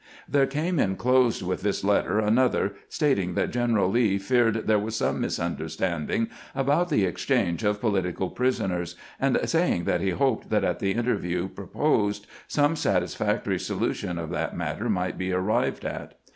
There 0.27 0.47
came 0.47 0.79
inclosed 0.79 1.43
with 1.43 1.61
this 1.61 1.83
letter 1.83 2.17
another 2.17 2.73
stating 2.89 3.35
that 3.35 3.51
General 3.51 3.87
Lee 3.87 4.17
feared 4.17 4.65
there 4.65 4.79
was 4.79 4.95
some 4.95 5.21
misunderstanding 5.21 6.27
about 6.55 6.89
the 6.89 7.05
exchange 7.05 7.63
of 7.63 7.79
political 7.79 8.31
prisoners, 8.31 8.95
and 9.19 9.35
saying 9.45 9.83
390 9.83 9.83
CAMPAIGNING 9.83 9.83
"WITH 9.83 9.85
GBANT 9.85 9.85
that 9.85 10.03
he 10.23 10.27
hoped 10.27 10.49
that 10.49 10.63
at 10.63 10.79
the 10.79 10.91
interview 10.93 11.49
proposed 11.49 12.25
some 12.47 12.75
sat 12.75 13.03
isfactory 13.03 13.61
solution 13.61 14.17
of 14.17 14.31
that 14.31 14.57
matter 14.57 14.89
might 14.89 15.19
be 15.19 15.31
arrived 15.31 15.85
at. 15.85 16.17